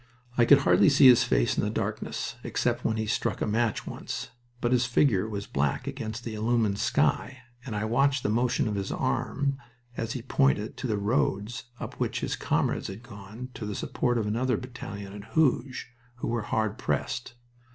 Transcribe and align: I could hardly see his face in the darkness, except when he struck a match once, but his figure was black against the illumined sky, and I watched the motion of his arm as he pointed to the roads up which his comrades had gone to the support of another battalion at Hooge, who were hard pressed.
I 0.35 0.45
could 0.45 0.61
hardly 0.61 0.89
see 0.89 1.05
his 1.05 1.23
face 1.23 1.55
in 1.59 1.63
the 1.63 1.69
darkness, 1.69 2.35
except 2.43 2.83
when 2.83 2.97
he 2.97 3.05
struck 3.05 3.39
a 3.39 3.45
match 3.45 3.85
once, 3.85 4.31
but 4.59 4.71
his 4.71 4.87
figure 4.87 5.29
was 5.29 5.45
black 5.45 5.85
against 5.85 6.23
the 6.23 6.33
illumined 6.33 6.79
sky, 6.79 7.43
and 7.67 7.75
I 7.75 7.85
watched 7.85 8.23
the 8.23 8.29
motion 8.29 8.67
of 8.67 8.73
his 8.73 8.91
arm 8.91 9.59
as 9.95 10.13
he 10.13 10.23
pointed 10.23 10.75
to 10.77 10.87
the 10.87 10.97
roads 10.97 11.65
up 11.79 11.99
which 11.99 12.21
his 12.21 12.35
comrades 12.35 12.87
had 12.87 13.03
gone 13.03 13.49
to 13.53 13.63
the 13.63 13.75
support 13.75 14.17
of 14.17 14.25
another 14.25 14.57
battalion 14.57 15.13
at 15.13 15.33
Hooge, 15.35 15.91
who 16.15 16.27
were 16.29 16.41
hard 16.41 16.79
pressed. 16.79 17.35